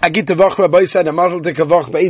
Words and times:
Agita 0.00 0.36
Vach 0.36 0.56
Rabbi 0.56 0.84
said, 0.84 1.06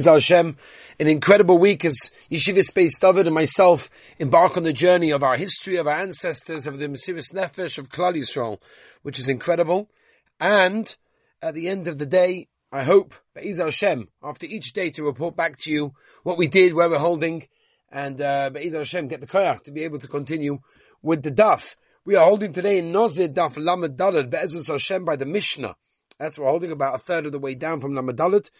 Hashem. 0.05 0.57
An 1.01 1.07
incredible 1.07 1.57
week 1.57 1.87
as 1.87 1.99
Yeshivas 2.31 2.71
Beis 2.71 3.01
David 3.01 3.25
and 3.25 3.35
myself 3.35 3.89
embark 4.19 4.59
on 4.59 4.65
the 4.65 4.75
journey 4.75 5.11
of 5.11 5.23
our 5.23 5.39
history, 5.39 5.77
of 5.77 5.87
our 5.87 5.99
ancestors, 5.99 6.67
of 6.67 6.79
the 6.79 6.87
Mesiris 6.87 7.33
Nefesh 7.33 7.79
of 7.79 7.89
Klal 7.89 8.15
Yisrael, 8.15 8.61
which 9.01 9.19
is 9.19 9.31
incredible. 9.31 9.89
And 10.39 10.95
at 11.41 11.55
the 11.55 11.69
end 11.69 11.89
of 11.89 11.97
the 11.97 12.05
day, 12.05 12.49
I 12.71 12.83
hope, 12.83 13.15
be'ez 13.35 13.57
Hashem, 13.57 14.09
after 14.23 14.45
each 14.45 14.75
day 14.75 14.91
to 14.91 15.05
report 15.05 15.35
back 15.35 15.57
to 15.61 15.71
you 15.71 15.95
what 16.25 16.37
we 16.37 16.47
did, 16.47 16.75
where 16.75 16.91
we're 16.91 16.99
holding, 16.99 17.49
and 17.91 18.21
uh, 18.21 18.51
be'ez 18.51 18.75
Hashem, 18.75 19.09
get 19.09 19.23
the 19.23 19.27
koyach 19.27 19.63
to 19.63 19.71
be 19.71 19.85
able 19.85 19.99
to 20.01 20.09
continue 20.09 20.59
with 21.01 21.23
the 21.23 21.33
daf. 21.33 21.77
We 22.05 22.17
are 22.17 22.27
holding 22.27 22.53
today 22.53 22.81
in 22.81 22.93
Nozir 22.93 23.33
Daf 23.33 23.57
Lamed 23.57 23.97
Dalad 23.97 24.29
be'ez 24.29 24.67
Hashem 24.67 25.07
by 25.07 25.17
the 25.17 25.25
Mishnah. 25.25 25.75
That's 26.19 26.39
we're 26.39 26.49
holding 26.51 26.73
about 26.73 26.97
a 26.97 26.99
third 26.99 27.27
of 27.27 27.33
the 27.33 27.39
way 27.39 27.55
down 27.55 27.81
from 27.81 27.93
Lamadalit. 27.93 28.51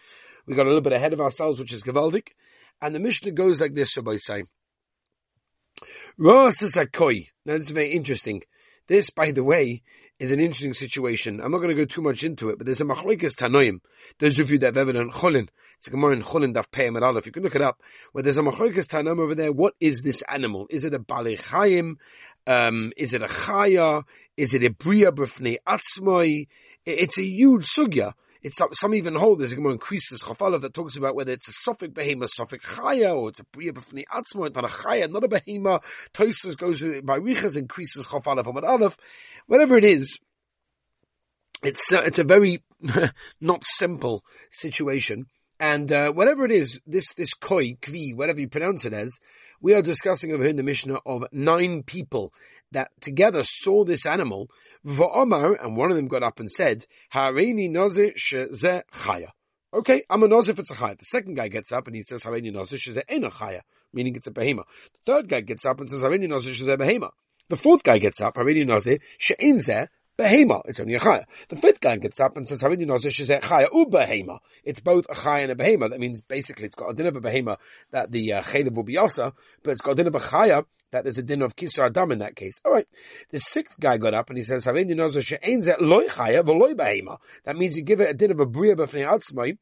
We 0.45 0.55
got 0.55 0.65
a 0.65 0.69
little 0.69 0.81
bit 0.81 0.93
ahead 0.93 1.13
of 1.13 1.21
ourselves, 1.21 1.59
which 1.59 1.73
is 1.73 1.83
Gavaldik. 1.83 2.29
And 2.81 2.95
the 2.95 2.99
Mishnah 2.99 3.31
goes 3.31 3.59
like 3.59 3.75
this, 3.75 3.95
Rabbi 3.97 4.17
say. 4.17 4.43
Roas 6.17 6.61
is 6.61 6.75
a 6.77 6.85
koi. 6.85 7.27
Now 7.45 7.57
this 7.57 7.67
is 7.67 7.73
very 7.73 7.91
interesting. 7.91 8.43
This, 8.89 9.11
by 9.11 9.29
the 9.29 9.43
way, 9.43 9.83
is 10.17 10.31
an 10.31 10.39
interesting 10.39 10.73
situation. 10.73 11.41
I'm 11.41 11.51
not 11.51 11.59
going 11.59 11.69
to 11.69 11.75
go 11.75 11.85
too 11.85 12.01
much 12.01 12.23
into 12.23 12.49
it, 12.49 12.57
but 12.57 12.65
there's 12.65 12.81
a 12.81 12.85
machlekes 12.85 13.35
tanoim. 13.35 13.81
Those 14.17 14.39
of 14.39 14.49
you 14.49 14.57
that 14.57 14.65
have 14.65 14.77
ever 14.77 14.93
done 14.93 15.11
cholin, 15.11 15.47
it's 15.77 15.87
a 15.87 15.91
gemara 15.91 16.13
in 16.13 16.23
cholin 16.23 16.55
daf 16.55 16.71
pei 16.71 16.89
If 16.89 17.25
You 17.27 17.31
can 17.31 17.43
look 17.43 17.55
it 17.55 17.61
up. 17.61 17.79
Where 18.13 18.23
there's 18.23 18.37
a 18.37 18.41
machlekes 18.41 18.87
tanoim 18.87 19.19
over 19.19 19.35
there. 19.35 19.51
What 19.51 19.75
is 19.79 20.01
this 20.01 20.23
animal? 20.23 20.65
Is 20.71 20.85
it 20.85 20.95
a 20.95 20.99
balei 20.99 21.95
Um, 22.47 22.91
is 22.97 23.13
it 23.13 23.21
a 23.21 23.27
chaya? 23.27 24.05
Is 24.35 24.55
it 24.55 24.63
a 24.63 24.71
bria 24.71 25.11
b'fnei 25.11 25.57
atzmoi? 25.67 26.47
It's 26.83 27.19
a 27.19 27.23
huge 27.23 27.67
sugya. 27.67 28.13
It's 28.41 28.57
some, 28.73 28.95
even 28.95 29.15
hold 29.15 29.39
there's 29.39 29.51
a 29.51 29.59
more 29.59 29.71
increases 29.71 30.21
chafala 30.21 30.61
that 30.61 30.73
talks 30.73 30.95
about 30.95 31.13
whether 31.13 31.33
it's 31.33 31.49
a 31.49 31.51
suffix 31.51 31.93
behema, 31.93 32.29
suffix 32.29 32.65
chaya, 32.65 33.13
or 33.13 33.29
it's 33.29 33.39
a 33.39 33.43
bria 33.43 33.73
b'fnei 33.73 34.03
atzmo, 34.13 34.53
not 34.53 34.63
a 34.63 34.67
chaya, 34.67 35.11
not 35.11 35.25
a 35.25 35.27
behema. 35.27 35.81
Toisus 36.13 36.55
goes 36.55 36.81
by 37.03 37.19
richas 37.19 37.57
increases 37.57 38.05
chafala 38.07 38.43
from 38.43 38.55
an 38.55 38.63
aleph. 38.63 38.97
Whatever 39.47 39.77
it 39.77 39.83
is, 39.83 40.19
it's 41.63 41.91
uh, 41.91 42.01
it's 42.05 42.19
a 42.19 42.23
very 42.23 42.63
not 43.41 43.65
simple 43.65 44.23
situation. 44.51 45.25
And 45.59 45.91
uh, 45.91 46.13
whatever 46.13 46.45
it 46.45 46.53
is, 46.53 46.79
this 46.87 47.07
this 47.17 47.33
koi 47.33 47.73
kvi, 47.73 48.15
whatever 48.15 48.39
you 48.39 48.47
pronounce 48.47 48.85
it 48.85 48.93
as, 48.93 49.11
we 49.61 49.73
are 49.73 49.81
discussing 49.81 50.31
over 50.31 50.43
here 50.43 50.51
in 50.51 50.57
the 50.57 50.63
Mishnah 50.63 50.99
of 51.05 51.25
nine 51.31 51.83
people 51.83 52.33
that 52.71 52.89
together 53.01 53.43
saw 53.47 53.83
this 53.83 54.05
animal, 54.05 54.49
v'omar, 54.85 55.55
and 55.61 55.75
one 55.75 55.91
of 55.91 55.97
them 55.97 56.07
got 56.07 56.23
up 56.23 56.39
and 56.39 56.49
said, 56.51 56.85
Hareini 57.13 57.69
noze 57.69 58.13
sheze 58.15 58.81
chaya. 58.93 59.27
Okay, 59.73 60.03
I'm 60.09 60.23
a 60.23 60.27
noze 60.27 60.49
if 60.49 60.59
it's 60.59 60.71
a 60.71 60.75
chaya. 60.75 60.97
The 60.97 61.05
second 61.05 61.35
guy 61.35 61.47
gets 61.47 61.71
up 61.71 61.87
and 61.87 61.95
he 61.95 62.03
says, 62.03 62.21
Hareini 62.21 62.53
noze 62.53 62.77
sheze 62.77 63.01
ena 63.09 63.29
chaya, 63.29 63.61
meaning 63.93 64.15
it's 64.15 64.27
a 64.27 64.31
behema. 64.31 64.63
The 65.05 65.13
third 65.13 65.29
guy 65.29 65.41
gets 65.41 65.65
up 65.65 65.79
and 65.79 65.89
says, 65.89 66.01
Hareini 66.01 66.27
noze 66.27 66.53
sheze 66.53 66.77
behema. 66.77 67.09
The 67.49 67.57
fourth 67.57 67.83
guy 67.83 67.97
gets 67.97 68.21
up, 68.21 68.35
Hareini 68.35 68.65
noze 68.65 68.99
she'en 69.17 69.59
behema. 70.19 70.61
It's 70.65 70.79
only 70.79 70.95
a 70.95 70.99
chaya. 70.99 71.23
The 71.47 71.55
fifth 71.55 71.79
guy 71.79 71.97
gets 71.97 72.19
up 72.19 72.37
and 72.37 72.47
says, 72.47 72.59
Harini 72.59 72.85
nozish 72.85 73.19
is 73.19 73.29
a 73.29 73.39
chaya 73.39 73.67
u 73.71 73.85
behema. 73.85 74.39
It's 74.63 74.79
both 74.79 75.05
a 75.09 75.15
chaya 75.15 75.43
and 75.43 75.51
a 75.51 75.55
behema. 75.55 75.89
That 75.89 75.99
means 75.99 76.21
basically 76.21 76.65
it's 76.65 76.75
got 76.75 76.91
a 76.91 76.93
din 76.93 77.07
of 77.07 77.15
a 77.15 77.21
behema 77.21 77.57
that 77.91 78.11
the 78.11 78.33
uh, 78.33 78.43
will 78.71 78.83
be 78.83 78.97
also, 78.97 79.33
but 79.63 79.71
it's 79.71 79.81
got 79.81 79.91
a 79.91 79.95
din 79.95 80.07
of 80.07 80.15
a 80.15 80.19
chaya 80.19 80.65
that 80.91 81.03
there's 81.03 81.17
a 81.17 81.23
din 81.23 81.41
of 81.41 81.55
kisra 81.55 81.85
adam 81.85 82.11
in 82.11 82.19
that 82.19 82.35
case. 82.35 82.59
All 82.65 82.71
right. 82.71 82.87
The 83.31 83.39
sixth 83.47 83.79
guy 83.79 83.97
got 83.97 84.13
up 84.13 84.29
and 84.29 84.37
he 84.37 84.43
says, 84.43 84.63
Harini 84.63 84.91
nozish 84.91 85.23
she'en 85.23 85.61
ze 85.61 85.73
loy 85.79 86.07
chaya 86.07 86.43
v'loy 86.43 86.73
behema. 86.73 87.17
That 87.45 87.55
means 87.55 87.75
you 87.75 87.83
give 87.83 88.01
it 88.01 88.09
a 88.09 88.13
din 88.13 88.31
of 88.31 88.39
a 88.39 88.45
bria 88.45 88.75
b'fnei 88.75 89.07
atzmai, 89.07 89.57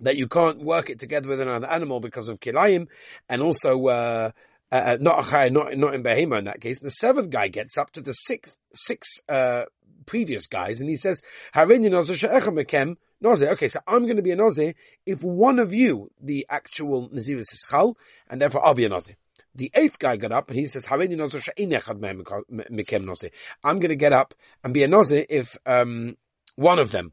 that 0.00 0.16
you 0.16 0.28
can't 0.28 0.62
work 0.62 0.90
it 0.90 0.98
together 0.98 1.28
with 1.28 1.40
another 1.40 1.66
animal 1.66 2.00
because 2.00 2.28
of 2.28 2.40
kilayim, 2.40 2.86
and 3.28 3.42
also, 3.42 3.86
uh, 3.86 4.30
uh, 4.72 4.76
uh, 4.76 4.96
not 5.00 5.26
a 5.26 5.30
chai, 5.30 5.48
not 5.48 5.76
not 5.76 5.94
in 5.94 6.02
behema 6.02 6.38
in 6.38 6.44
that 6.44 6.60
case. 6.60 6.78
The 6.80 6.90
seventh 6.90 7.30
guy 7.30 7.48
gets 7.48 7.76
up 7.76 7.90
to 7.92 8.00
the 8.00 8.14
sixth 8.14 8.56
six 8.74 9.18
uh, 9.28 9.64
previous 10.06 10.46
guys, 10.46 10.80
and 10.80 10.88
he 10.88 10.96
says, 10.96 11.20
Okay, 11.56 12.18
so 13.68 13.80
I'm 13.86 14.04
going 14.04 14.16
to 14.16 14.22
be 14.22 14.30
a 14.30 14.36
noze 14.36 14.74
if 15.04 15.22
one 15.22 15.58
of 15.58 15.72
you, 15.72 16.10
the 16.22 16.46
actual 16.48 17.08
naziris 17.10 17.52
is 17.52 17.62
chal, 17.68 17.96
and 18.28 18.40
therefore 18.40 18.64
I'll 18.64 18.74
be 18.74 18.84
a 18.86 18.90
noze. 18.90 19.14
The 19.54 19.70
eighth 19.74 19.98
guy 19.98 20.16
got 20.16 20.32
up 20.32 20.48
and 20.48 20.58
he 20.58 20.66
says, 20.66 20.84
I'm 20.88 20.98
going 20.98 21.18
to 23.88 23.96
get 23.96 24.12
up 24.12 24.34
and 24.62 24.72
be 24.72 24.84
a 24.84 24.88
noze 24.88 25.26
if 25.28 25.56
um, 25.66 26.16
one 26.54 26.78
of 26.78 26.92
them, 26.92 27.12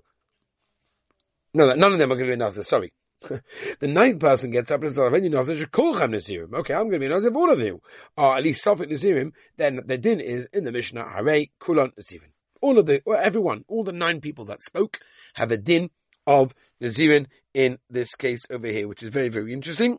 no, 1.54 1.74
none 1.74 1.94
of 1.94 1.98
them 1.98 2.12
are 2.12 2.16
going 2.16 2.30
to 2.30 2.38
be 2.38 2.44
a 2.44 2.48
noze, 2.48 2.64
sorry. 2.68 2.94
the 3.80 3.88
ninth 3.88 4.20
person 4.20 4.52
gets 4.52 4.72
up 4.72 4.82
and 4.84 4.92
says, 4.92 5.00
"Aveni 5.00 5.32
Nazir 5.32 5.56
Shekulchem 5.56 6.14
Nazirim." 6.14 6.54
Okay, 6.54 6.74
I'm 6.74 6.90
going 6.90 6.94
to 6.94 7.00
be 7.00 7.08
Nazir 7.08 7.30
of 7.30 7.36
all 7.36 7.52
of 7.52 7.60
you, 7.60 7.82
or 8.16 8.38
at 8.38 8.44
least 8.44 8.64
Sophic 8.64 8.92
Nazirim. 8.92 9.32
Then 9.58 9.82
the 9.86 9.98
din 9.98 10.20
is 10.20 10.48
in 10.54 10.64
the 10.64 10.72
Mishnah 10.72 11.10
Hare 11.10 11.48
Kulon 11.60 11.94
Nazirim. 11.96 12.32
All 12.62 12.78
of 12.80 12.86
the, 12.86 13.02
or 13.06 13.18
everyone, 13.18 13.66
all 13.68 13.84
the 13.84 13.92
nine 13.92 14.22
people 14.22 14.46
that 14.46 14.64
spoke 14.64 15.00
have 15.34 15.52
a 15.52 15.58
din 15.58 15.90
of 16.26 16.54
Nazirin 16.82 17.28
in 17.54 17.80
this 17.90 18.16
case 18.16 18.46
over 18.50 18.68
here, 18.68 18.88
which 18.88 19.02
is 19.02 19.10
very, 19.10 19.30
very 19.30 19.54
interesting. 19.54 19.98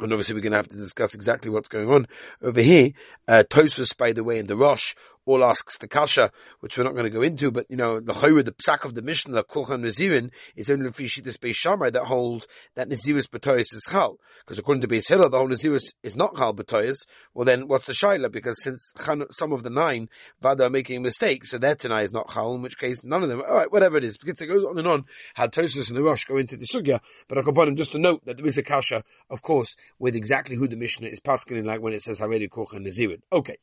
And 0.00 0.12
obviously 0.12 0.34
we're 0.34 0.42
going 0.42 0.52
to 0.52 0.58
have 0.58 0.68
to 0.68 0.76
discuss 0.76 1.14
exactly 1.14 1.50
what's 1.50 1.68
going 1.68 1.90
on 1.90 2.06
over 2.40 2.60
here. 2.60 2.92
Uh, 3.26 3.42
Tosus, 3.48 3.96
by 3.96 4.12
the 4.12 4.22
way, 4.22 4.38
in 4.38 4.46
the 4.46 4.56
Rosh, 4.56 4.94
all 5.28 5.44
asks 5.44 5.76
the 5.76 5.86
kasha, 5.86 6.30
which 6.60 6.78
we're 6.78 6.84
not 6.84 6.94
going 6.94 7.04
to 7.04 7.10
go 7.10 7.20
into, 7.20 7.50
but 7.50 7.66
you 7.68 7.76
know, 7.76 8.00
the 8.00 8.14
chayra, 8.14 8.44
the 8.44 8.52
psak 8.52 8.84
of 8.84 8.94
the 8.94 9.02
Mishnah, 9.02 9.34
the 9.34 9.44
Kulchan 9.44 9.84
Nazirin, 9.84 10.30
is 10.56 10.70
only 10.70 10.90
for 10.90 11.02
Yishitas 11.02 11.36
Beis 11.36 11.54
Shammai 11.54 11.90
that 11.90 12.04
holds 12.04 12.46
that 12.76 12.88
Naziris 12.88 13.28
B'toyas 13.28 13.74
is 13.74 13.84
chal. 13.88 14.18
Because 14.40 14.58
according 14.58 14.80
to 14.82 14.88
Beis 14.88 15.06
Hillel, 15.06 15.28
the 15.28 15.36
whole 15.36 15.48
Naziris 15.48 15.92
is 16.02 16.16
not 16.16 16.34
chal 16.36 16.54
B'toyas. 16.54 17.00
Well 17.34 17.44
then, 17.44 17.68
what's 17.68 17.86
the 17.86 17.92
shaila? 17.92 18.32
Because 18.32 18.62
since 18.62 18.92
some 19.30 19.52
of 19.52 19.62
the 19.62 19.70
nine 19.70 20.08
Vada 20.40 20.64
are 20.64 20.70
making 20.70 21.02
mistakes, 21.02 21.50
so 21.50 21.58
their 21.58 21.74
Tanai 21.74 22.04
is 22.04 22.12
not 22.12 22.30
chal, 22.30 22.54
in 22.54 22.62
which 22.62 22.78
case 22.78 23.04
none 23.04 23.22
of 23.22 23.28
them, 23.28 23.42
alright, 23.42 23.70
whatever 23.70 23.98
it 23.98 24.04
is. 24.04 24.16
Because 24.16 24.40
it 24.40 24.46
goes 24.46 24.64
on 24.64 24.78
and 24.78 24.88
on, 24.88 25.04
had 25.34 25.52
Tosus 25.52 25.88
and 25.88 25.98
the 25.98 26.02
Rosh 26.02 26.24
go 26.24 26.36
into 26.36 26.56
the 26.56 26.66
sugya, 26.66 27.00
but 27.28 27.36
I 27.36 27.42
can 27.42 27.76
just 27.76 27.92
to 27.92 27.98
note 27.98 28.24
that 28.24 28.38
there 28.38 28.46
is 28.46 28.56
a 28.56 28.62
kasha, 28.62 29.04
of 29.28 29.42
course, 29.42 29.76
with 29.98 30.16
exactly 30.16 30.56
who 30.56 30.68
the 30.68 30.76
Mishnah 30.76 31.08
is 31.08 31.20
passing 31.20 31.64
like 31.64 31.80
when 31.80 31.92
it 31.92 32.02
says 32.02 32.18
Haredi 32.18 32.48
Kulchan 32.48 32.86
Nazirin. 32.86 33.20
Okay. 33.32 33.56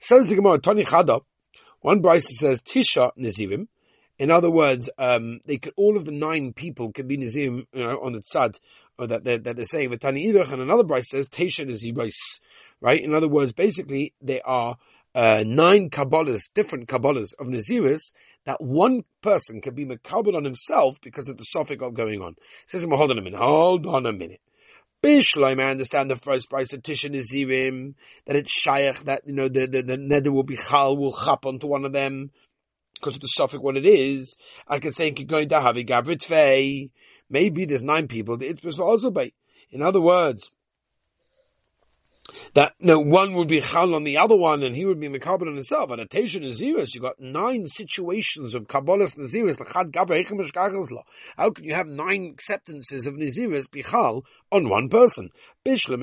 Says 0.00 0.26
the 0.26 0.34
Gemara, 0.34 0.58
Tani 0.58 0.84
Chada, 0.84 1.20
one 1.80 2.02
Braisa 2.02 2.30
says 2.30 2.60
Tisha 2.60 3.10
Nazirim. 3.18 3.68
In 4.18 4.30
other 4.30 4.50
words, 4.50 4.88
um, 4.96 5.40
they 5.44 5.58
could, 5.58 5.72
all 5.76 5.96
of 5.96 6.04
the 6.04 6.12
nine 6.12 6.52
people 6.52 6.92
can 6.92 7.08
be 7.08 7.18
Nazirim, 7.18 7.66
you 7.72 7.84
know, 7.84 7.98
on 8.00 8.12
the 8.12 8.20
tzad, 8.20 8.58
or 8.98 9.08
that 9.08 9.24
they're, 9.24 9.38
that 9.38 9.56
they're 9.56 9.64
saying, 9.64 9.90
but 9.90 10.00
Tani 10.00 10.32
Idach, 10.32 10.52
and 10.52 10.62
another 10.62 10.84
Braisa 10.84 11.06
says 11.06 11.28
Tisha 11.28 11.66
Naziris, 11.66 12.40
right? 12.80 13.00
In 13.00 13.14
other 13.14 13.28
words, 13.28 13.52
basically, 13.52 14.14
they 14.20 14.40
are, 14.40 14.76
uh, 15.14 15.44
nine 15.46 15.90
Kabbalahs, 15.90 16.52
different 16.54 16.88
Kabbalahs 16.88 17.34
of 17.38 17.48
Naziris, 17.48 18.12
that 18.46 18.60
one 18.60 19.04
person 19.22 19.60
can 19.60 19.74
be 19.74 19.84
Makabal 19.84 20.36
on 20.36 20.44
himself 20.44 21.00
because 21.02 21.28
of 21.28 21.36
the 21.36 21.44
suffix 21.44 21.82
going 21.94 22.20
on. 22.20 22.36
Says, 22.66 22.84
hold 22.84 23.10
on 23.10 23.18
a 23.18 23.22
minute, 23.22 23.38
hold 23.38 23.86
on 23.86 24.06
a 24.06 24.12
minute. 24.12 24.40
Bishloim, 25.04 25.62
I 25.62 25.70
understand 25.70 26.10
the 26.10 26.16
first 26.16 26.48
price 26.48 26.72
of 26.72 26.80
Tisha 26.80 27.10
Nazirim, 27.10 27.92
that 28.24 28.36
it's 28.36 28.50
Shaykh, 28.50 29.04
that, 29.04 29.26
you 29.26 29.34
know, 29.34 29.48
the, 29.48 29.66
the, 29.66 29.82
the 29.82 29.98
nether 29.98 30.32
will 30.32 30.44
be 30.44 30.56
Chal, 30.56 30.96
will 30.96 31.12
chap 31.12 31.44
onto 31.44 31.66
one 31.66 31.84
of 31.84 31.92
them, 31.92 32.30
because 32.94 33.16
of 33.16 33.20
the 33.20 33.28
suffix 33.28 33.62
what 33.62 33.76
it 33.76 33.84
is. 33.84 34.34
I 34.66 34.78
can 34.78 34.92
think 34.92 35.26
going 35.26 35.50
to 35.50 35.60
have 35.60 35.76
a 35.76 35.84
Gavrit 35.84 36.90
Maybe 37.28 37.66
there's 37.66 37.82
nine 37.82 38.08
people, 38.08 38.42
it 38.42 38.64
was 38.64 38.80
also 38.80 39.10
by. 39.10 39.32
In 39.70 39.82
other 39.82 40.00
words, 40.00 40.50
that 42.54 42.74
no 42.80 43.00
one 43.00 43.34
would 43.34 43.48
be 43.48 43.60
chal 43.60 43.94
on 43.94 44.04
the 44.04 44.18
other 44.18 44.36
one 44.36 44.62
and 44.62 44.74
he 44.74 44.84
would 44.84 45.00
be 45.00 45.08
mekabel 45.08 45.48
on 45.48 45.54
himself. 45.54 45.90
And 45.90 46.00
a 46.00 46.06
Tesha 46.06 46.40
Naziris, 46.40 46.94
you 46.94 47.00
got 47.00 47.20
nine 47.20 47.66
situations 47.66 48.54
of 48.54 48.66
Kabbalah 48.66 49.08
Naziris, 49.08 49.58
How 51.36 51.50
can 51.50 51.64
you 51.64 51.74
have 51.74 51.86
nine 51.86 52.30
acceptances 52.32 53.06
of 53.06 53.14
Naziris 53.14 53.68
bichal 53.68 54.22
on 54.50 54.68
one 54.68 54.88
person? 54.88 55.30
Bishlam 55.64 56.02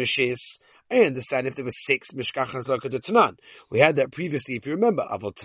I 0.92 1.06
understand 1.06 1.48
if 1.48 1.56
there 1.56 1.64
were 1.64 1.72
six 1.72 2.12
Mishkachas 2.12 2.66
Tanan. 2.66 3.38
We 3.70 3.80
had 3.80 3.96
that 3.96 4.12
previously, 4.12 4.56
if 4.56 4.66
you 4.66 4.74
remember, 4.74 5.08
Avot 5.10 5.42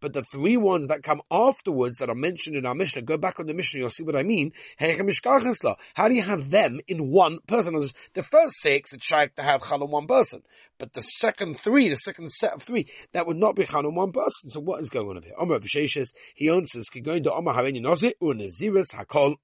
but 0.00 0.14
the 0.14 0.22
three 0.22 0.56
ones 0.56 0.88
that 0.88 1.02
come 1.02 1.20
afterwards 1.30 1.98
that 1.98 2.08
are 2.08 2.14
mentioned 2.14 2.56
in 2.56 2.64
our 2.64 2.74
Mishnah, 2.74 3.02
go 3.02 3.18
back 3.18 3.38
on 3.38 3.46
the 3.46 3.52
Mishnah, 3.52 3.80
you'll 3.80 3.90
see 3.90 4.04
what 4.04 4.16
I 4.16 4.22
mean. 4.22 4.52
How 4.78 6.08
do 6.08 6.14
you 6.14 6.22
have 6.22 6.50
them 6.50 6.80
in 6.88 7.10
one 7.10 7.40
person? 7.46 7.74
The 8.14 8.22
first 8.22 8.54
six, 8.60 8.94
it's 8.94 9.04
shy 9.04 9.26
to 9.26 9.42
have 9.42 9.62
Chal 9.62 9.82
on 9.82 9.90
one 9.90 10.06
person. 10.06 10.42
But 10.78 10.94
the 10.94 11.02
second 11.02 11.58
three, 11.58 11.90
the 11.90 11.96
second 11.96 12.30
set 12.30 12.54
of 12.54 12.62
three, 12.62 12.86
that 13.12 13.26
would 13.26 13.36
not 13.36 13.56
be 13.56 13.66
Chal 13.66 13.86
on 13.86 13.94
one 13.94 14.12
person. 14.12 14.48
So 14.48 14.60
what 14.60 14.80
is 14.80 14.88
going 14.88 15.14
on 15.14 15.22
here? 15.22 15.34
Omer 15.38 15.58
Visheshes, 15.58 16.12
he 16.34 16.48
answers, 16.48 16.86
to 16.90 17.02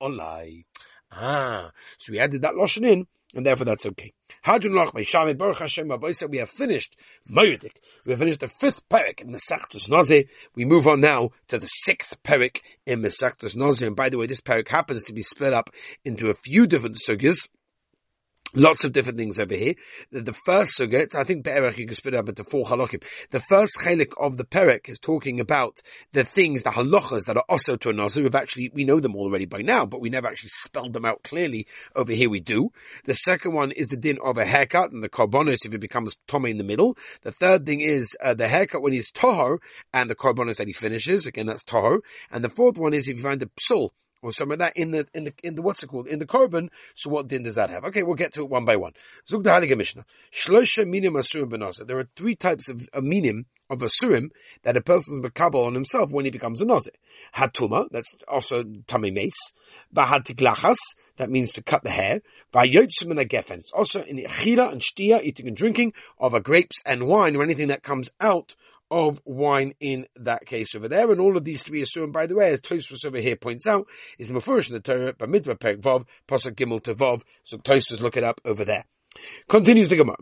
Olai. 0.00 0.64
Ah, 1.12 1.70
so 1.98 2.12
we 2.12 2.18
added 2.18 2.42
that 2.42 2.54
Lashon 2.54 2.84
in, 2.90 3.06
and 3.36 3.44
therefore 3.44 3.66
that's 3.66 3.84
okay. 3.84 4.12
We 4.46 6.38
have 6.38 6.50
finished 6.50 6.96
Moedik. 7.30 7.72
We 8.04 8.12
have 8.12 8.18
finished 8.18 8.40
the 8.40 8.50
fifth 8.60 8.88
parak 8.88 9.20
in 9.20 9.30
Mesachtus 9.30 9.88
Nazi. 9.88 10.28
We 10.54 10.64
move 10.64 10.86
on 10.86 11.00
now 11.00 11.30
to 11.48 11.58
the 11.58 11.66
sixth 11.66 12.22
parak 12.22 12.60
in 12.86 13.02
Mesachtus 13.02 13.54
Nazi. 13.54 13.86
And 13.86 13.94
by 13.94 14.08
the 14.08 14.16
way, 14.16 14.26
this 14.26 14.40
parak 14.40 14.68
happens 14.68 15.04
to 15.04 15.12
be 15.12 15.22
split 15.22 15.52
up 15.52 15.70
into 16.04 16.30
a 16.30 16.34
few 16.34 16.66
different 16.66 16.98
sugyas. 17.06 17.46
Lots 18.54 18.84
of 18.84 18.92
different 18.92 19.18
things 19.18 19.38
over 19.38 19.54
here. 19.54 19.74
The, 20.12 20.32
first 20.32 20.78
suga, 20.78 21.14
I 21.14 21.24
think 21.24 21.44
Be'erach 21.44 21.76
you 21.76 21.86
can 21.86 21.96
split 21.96 22.14
up 22.14 22.28
into 22.28 22.44
four 22.44 22.64
halakim. 22.64 23.02
The 23.30 23.40
first 23.40 23.74
chalik 23.84 24.12
of 24.18 24.36
the 24.36 24.44
perek 24.44 24.88
is 24.88 24.98
talking 24.98 25.40
about 25.40 25.80
the 26.12 26.24
things, 26.24 26.62
the 26.62 26.70
halachas 26.70 27.24
that 27.24 27.36
are 27.36 27.44
also 27.48 27.76
to 27.76 27.90
a 27.90 27.92
nazir. 27.92 28.22
We've 28.22 28.34
actually, 28.34 28.70
we 28.72 28.84
know 28.84 29.00
them 29.00 29.16
already 29.16 29.46
by 29.46 29.62
now, 29.62 29.84
but 29.84 30.00
we 30.00 30.10
never 30.10 30.28
actually 30.28 30.50
spelled 30.50 30.92
them 30.92 31.04
out 31.04 31.22
clearly. 31.22 31.66
Over 31.94 32.12
here 32.12 32.30
we 32.30 32.40
do. 32.40 32.70
The 33.04 33.14
second 33.14 33.52
one 33.52 33.72
is 33.72 33.88
the 33.88 33.96
din 33.96 34.18
of 34.24 34.38
a 34.38 34.46
haircut 34.46 34.92
and 34.92 35.02
the 35.02 35.08
korbanos 35.08 35.66
if 35.66 35.74
it 35.74 35.80
becomes 35.80 36.14
tommy 36.26 36.50
in 36.50 36.58
the 36.58 36.64
middle. 36.64 36.96
The 37.22 37.32
third 37.32 37.66
thing 37.66 37.80
is 37.80 38.16
uh, 38.22 38.34
the 38.34 38.48
haircut 38.48 38.80
when 38.80 38.92
he's 38.92 39.10
tohar 39.10 39.58
and 39.92 40.08
the 40.08 40.14
korbanos 40.14 40.56
that 40.56 40.68
he 40.68 40.72
finishes. 40.72 41.26
Again, 41.26 41.46
that's 41.46 41.64
tohar. 41.64 41.98
And 42.30 42.42
the 42.44 42.50
fourth 42.50 42.78
one 42.78 42.94
is 42.94 43.08
if 43.08 43.16
you 43.16 43.22
find 43.22 43.40
the 43.40 43.50
psul, 43.70 43.90
or 44.26 44.32
some 44.32 44.50
of 44.50 44.58
that 44.58 44.76
in 44.76 44.90
the 44.90 45.06
in 45.14 45.24
the 45.24 45.32
in 45.42 45.54
the 45.54 45.62
what's 45.62 45.82
it 45.82 45.86
called 45.86 46.08
in 46.08 46.18
the 46.18 46.26
korban. 46.26 46.68
So 46.94 47.10
what 47.10 47.28
din 47.28 47.44
does 47.44 47.54
that 47.54 47.70
have? 47.70 47.84
Okay, 47.84 48.02
we'll 48.02 48.16
get 48.16 48.32
to 48.34 48.40
it 48.40 48.50
one 48.50 48.64
by 48.64 48.76
one. 48.76 48.92
Zug 49.28 49.44
the 49.44 49.50
Heilige 49.50 49.76
Mishnah. 49.76 50.04
Shlosha 50.32 50.86
minim 50.86 51.14
asurim 51.14 51.50
benazir. 51.50 51.86
There 51.86 51.98
are 51.98 52.08
three 52.16 52.34
types 52.34 52.68
of, 52.68 52.82
of 52.92 53.04
minim 53.04 53.46
of 53.70 53.78
asurim 53.78 54.30
that 54.62 54.76
a 54.76 54.80
person 54.80 55.14
is 55.14 55.20
makabel 55.20 55.66
on 55.66 55.74
himself 55.74 56.10
when 56.10 56.24
he 56.24 56.30
becomes 56.30 56.60
a 56.60 56.64
nazir. 56.64 56.92
Hatuma, 57.34 57.86
that's 57.90 58.14
also 58.28 58.64
tummy 58.86 59.10
mace. 59.10 59.54
Vahatiglachas, 59.94 60.76
that 61.16 61.30
means 61.30 61.52
to 61.52 61.62
cut 61.62 61.82
the 61.82 61.90
hair. 61.90 62.20
Vayotzim 62.52 63.10
and 63.10 63.20
gefen. 63.30 63.58
It's 63.58 63.72
also 63.72 64.02
in 64.02 64.18
achira 64.18 64.72
and 64.72 64.80
shtia, 64.80 65.22
eating 65.22 65.48
and 65.48 65.56
drinking 65.56 65.92
of 66.18 66.34
a 66.34 66.40
grapes 66.40 66.80
and 66.84 67.06
wine 67.06 67.36
or 67.36 67.42
anything 67.42 67.68
that 67.68 67.82
comes 67.82 68.10
out 68.20 68.54
of 68.90 69.20
wine 69.24 69.74
in 69.80 70.06
that 70.16 70.46
case 70.46 70.74
over 70.74 70.88
there. 70.88 71.10
And 71.10 71.20
all 71.20 71.36
of 71.36 71.44
these 71.44 71.62
to 71.64 71.72
be 71.72 71.82
assumed, 71.82 72.12
by 72.12 72.26
the 72.26 72.36
way, 72.36 72.50
as 72.50 72.60
Tosfos 72.60 73.04
over 73.04 73.18
here 73.18 73.36
points 73.36 73.66
out, 73.66 73.86
is 74.18 74.30
Mefurish 74.30 74.68
in 74.68 74.74
the 74.74 74.80
Torah, 74.80 75.12
Bamidbar 75.12 75.58
Perek 75.58 75.80
Vav, 75.80 76.06
Pasuk 76.28 76.52
Gimel 76.52 76.82
to 76.84 76.94
Vav. 76.94 77.22
So 77.44 77.58
Tosfos 77.58 78.00
look 78.00 78.16
it 78.16 78.24
up 78.24 78.40
over 78.44 78.64
there. 78.64 78.84
Continues 79.48 79.88
the 79.88 79.96
Gemara 79.96 80.16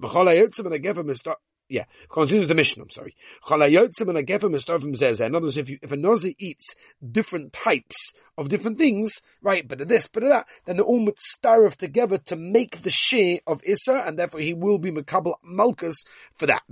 yeah, 1.74 1.84
continues 2.08 2.46
the 2.46 2.54
mission, 2.54 2.82
I'm 2.82 2.88
sorry. 2.88 3.16
In 3.50 3.62
other 5.34 5.46
words, 5.46 5.56
if 5.56 5.68
you, 5.68 5.78
if 5.82 5.90
a 5.90 5.96
Nazi 5.96 6.36
eats 6.38 6.68
different 7.10 7.52
types 7.52 8.12
of 8.38 8.48
different 8.48 8.78
things, 8.78 9.20
right, 9.42 9.66
but 9.66 9.80
of 9.80 9.88
this, 9.88 10.06
but 10.06 10.22
of 10.22 10.28
that, 10.28 10.46
then 10.66 10.76
they're 10.76 10.84
all 10.84 11.04
mitzdarif 11.04 11.74
together 11.74 12.18
to 12.18 12.36
make 12.36 12.82
the 12.82 12.90
share 12.90 13.40
of 13.44 13.60
Issa, 13.64 14.04
and 14.06 14.16
therefore 14.16 14.38
he 14.38 14.54
will 14.54 14.78
be 14.78 14.92
makabel 14.92 15.34
malchus 15.42 15.96
for 16.36 16.46
that. 16.46 16.62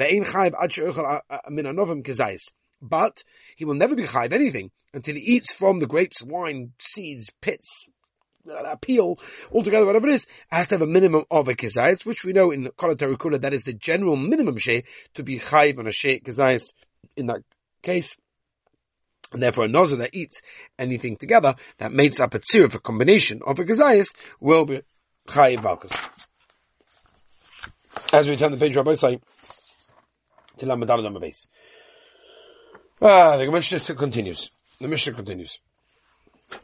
But 2.81 3.25
he 3.57 3.65
will 3.65 3.75
never 3.75 3.97
be 3.97 4.05
chayv 4.05 4.33
anything 4.33 4.71
until 4.95 5.15
he 5.17 5.21
eats 5.21 5.53
from 5.53 5.81
the 5.81 5.87
grapes, 5.87 6.23
wine, 6.23 6.75
seeds, 6.79 7.29
pits, 7.41 7.87
appeal 8.49 9.19
altogether, 9.53 9.87
whatever 9.87 10.09
it 10.09 10.15
is, 10.15 10.27
has 10.51 10.67
to 10.69 10.75
have 10.75 10.83
a 10.83 10.87
minimum 10.87 11.25
of 11.31 11.49
a 11.49 11.55
kizayis, 11.55 12.05
which 12.05 12.25
we 12.25 12.33
know 12.33 12.51
in 12.51 12.69
Kolatari 12.77 13.17
Kula, 13.17 13.41
that 13.41 13.53
is 13.53 13.65
the 13.65 13.73
general 13.73 14.17
minimum 14.17 14.57
share 14.59 14.83
to 15.15 15.23
be 15.23 15.39
chayv 15.39 15.79
on 15.79 15.87
a 15.87 15.93
share 15.93 16.19
kizayis 16.19 16.73
in 17.17 17.27
that 17.27 17.43
case. 17.83 18.17
And 19.33 19.43
therefore 19.43 19.65
a 19.65 19.69
nozer 19.69 19.99
that 19.99 20.11
eats 20.13 20.43
anything 20.79 21.17
together 21.17 21.55
that 21.79 21.93
makes 21.93 22.21
up 22.21 22.35
a 22.35 22.39
tzir 22.39 22.65
of 22.65 22.75
a 22.75 22.81
combination 22.81 23.41
of 23.47 23.59
a 23.59 23.65
kizayis 23.65 24.09
will 24.41 24.67
be 24.67 24.83
chayv 25.27 25.63
valkas. 25.63 25.97
As 28.13 28.29
we 28.29 28.37
turn 28.37 28.53
the 28.53 28.59
page, 28.59 28.77
Rabbi 28.77 28.95
say, 28.95 29.21
to 30.59 30.67
Lamadal 30.67 31.03
number 31.03 31.21
base. 31.21 31.47
Ah, 33.01 33.37
the 33.37 33.51
Mishnah 33.51 33.95
continues. 33.95 34.51
The 34.81 34.89
Mishnah 34.89 35.15
continues. 35.15 35.59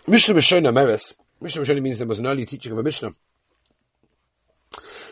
Mishnah 0.07 0.35
B'Shona 0.35 0.73
Meres 0.73 1.15
Mishnah 1.40 1.62
Rishoni 1.62 1.82
means 1.82 1.99
there 1.99 2.06
was 2.06 2.19
an 2.19 2.26
early 2.26 2.46
teaching 2.46 2.73
of 2.73 2.79
a 2.79 2.82
Mishnah 2.82 3.14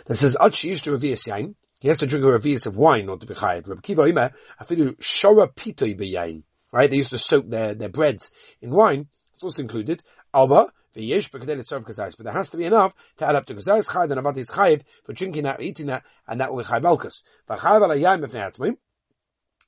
that 0.07 0.19
says, 0.19 0.37
Ad 0.41 0.55
she'ish 0.55 0.83
to 0.83 0.91
revius 0.91 1.27
yain, 1.27 1.55
he 1.79 1.89
has 1.89 1.99
to 1.99 2.07
drink 2.07 2.25
a 2.25 2.29
revius 2.29 2.67
of 2.67 2.77
wine 2.77 3.07
not 3.07 3.21
to 3.21 3.27
be 3.27 3.35
chayav. 3.35 3.69
Rabbi 3.69 3.81
Kiva 3.81 4.03
Omer, 4.03 4.33
afidu 4.61 4.97
shora 5.01 5.55
pitoi 5.55 5.99
beyain. 5.99 6.43
Right? 6.73 6.91
They 6.91 6.97
used 6.97 7.11
to 7.11 7.19
soak 7.19 7.49
their, 7.49 7.75
their 7.75 7.89
breads 7.89 8.31
in 8.61 8.71
wine. 8.71 9.07
It's 9.35 9.45
also 9.45 9.63
included. 9.63 10.03
Alba, 10.35 10.73
v'yesh 10.97 11.31
b'kadei 11.31 11.65
serve 11.65 11.85
kazayis. 11.85 12.17
But 12.17 12.25
there 12.25 12.33
has 12.33 12.51
to 12.51 12.57
be 12.57 12.65
enough 12.65 12.93
to 13.19 13.27
add 13.27 13.37
up 13.37 13.47
to 13.47 13.55
kazayis 13.55 13.85
chayav 13.85 14.11
and 14.11 14.21
avat 14.21 14.39
is 14.39 14.47
chayav 14.47 14.83
for 15.05 15.13
drinking 15.13 15.45
that, 15.45 15.63
eating 15.63 15.87
that, 15.87 16.03
and 16.27 16.41
that 16.41 16.53
will 16.53 16.63
be 16.63 16.69
chayav 16.69 16.83
alkas. 16.83 17.23
V'chayav 17.49 17.83
ala 17.83 17.97
yain 17.97 18.25
b'fnei 18.25 18.77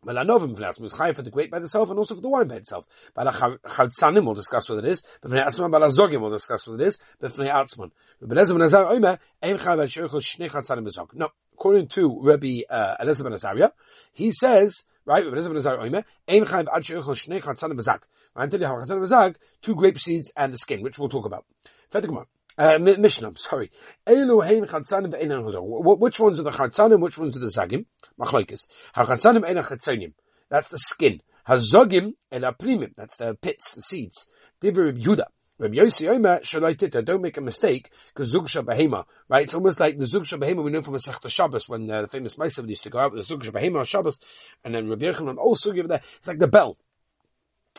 atzmoim. 0.06 0.14
Melanovim 0.14 0.56
v'nas 0.56 0.80
was 0.80 0.92
chayiv 0.92 1.16
for 1.16 1.22
the 1.22 1.30
grape 1.30 1.50
by 1.50 1.58
itself 1.58 1.90
and 1.90 1.98
also 1.98 2.14
for 2.14 2.20
the 2.20 2.28
wine 2.28 2.48
by 2.48 2.56
itself. 2.56 2.86
Bala 3.14 3.32
chavtzanim 3.32 4.24
will 4.24 4.34
discuss 4.34 4.68
what 4.68 4.84
it 4.84 4.90
is. 4.90 5.02
B'fnei 5.24 5.46
atzman 5.46 5.70
bala 5.70 5.90
zogim 5.90 6.20
will 6.20 6.30
discuss 6.30 6.66
what 6.66 6.80
it 6.80 6.86
is. 6.88 6.98
B'fnei 7.22 7.52
atzman. 7.52 7.90
B'belezim 8.22 8.56
v'nazar 8.56 8.90
oimer 8.90 9.18
ein 9.42 9.58
chayiv 9.58 9.80
al 9.80 9.86
sheichel 9.86 10.22
shnei 10.22 10.50
chatzanim 10.50 10.86
b'zog. 10.86 11.14
No, 11.14 11.28
according 11.54 11.88
to 11.88 12.20
Rabbi 12.22 12.60
uh, 12.68 12.96
Elazar 13.00 13.24
ben 13.24 13.70
he 14.12 14.32
says 14.32 14.84
right. 15.04 15.24
B'belezim 15.24 15.52
v'nazar 15.52 15.78
oimer 15.78 16.04
ein 16.28 16.44
chayiv 16.44 16.66
al 16.72 16.80
sheichel 16.80 17.16
shnei 17.16 17.42
chatzanim 17.42 17.78
b'zog. 17.78 18.00
Until 18.36 18.60
you 18.60 18.66
have 18.66 18.76
chatzanim 18.76 19.06
b'zog, 19.06 19.36
two 19.62 19.74
grape 19.74 19.98
seeds 19.98 20.30
and 20.36 20.52
the 20.52 20.58
skin, 20.58 20.82
which 20.82 20.98
we'll 20.98 21.08
talk 21.08 21.26
about. 21.26 21.44
Further, 21.90 22.08
uh, 22.58 22.78
Mishnah, 22.78 23.32
sorry. 23.36 23.70
Which 24.06 24.18
ones 26.18 26.38
are 26.38 26.42
the 26.42 26.50
chatzanim, 26.50 27.00
which 27.00 27.16
ones 27.16 27.36
are 27.36 27.40
the 27.40 27.46
zagim? 27.46 27.86
Machlaikis. 28.20 28.66
Ha-chatzanim. 28.94 30.12
That's 30.50 30.68
the 30.68 30.78
skin. 30.78 31.20
Ha-zogim 31.44 32.14
el 32.32 32.40
aprimim. 32.42 32.94
That's 32.96 33.16
the 33.16 33.34
pits, 33.40 33.70
the 33.74 33.82
seeds. 33.82 34.26
Divrei 34.60 34.92
Reb. 35.06 35.22
Reb 35.60 35.72
Yossi 35.72 36.08
Omer, 36.08 36.38
Shalaitita, 36.38 37.04
don't 37.04 37.20
make 37.20 37.36
a 37.36 37.40
mistake, 37.40 37.90
because 38.14 38.30
Zugsha 38.30 38.62
Behema, 38.64 39.04
right? 39.28 39.42
It's 39.42 39.54
almost 39.54 39.80
like 39.80 39.98
the 39.98 40.04
Zugsha 40.04 40.38
Behema 40.38 40.62
we 40.62 40.70
know 40.70 40.82
from 40.82 40.94
Masechta 40.94 41.28
Shabbos, 41.28 41.68
when 41.68 41.90
uh, 41.90 42.02
the 42.02 42.06
famous 42.06 42.36
Meisav 42.36 42.68
used 42.68 42.84
to 42.84 42.90
go 42.90 43.00
out 43.00 43.12
with 43.12 43.26
the 43.26 43.34
Zugsha 43.34 43.50
Behema 43.50 43.80
on 43.80 43.84
Shabbos, 43.84 44.20
and 44.62 44.72
then 44.72 44.88
Reb 44.88 45.00
Yochanan 45.00 45.36
also 45.36 45.72
give 45.72 45.88
that, 45.88 46.04
it's 46.18 46.28
like 46.28 46.38
the 46.38 46.46
bell 46.46 46.78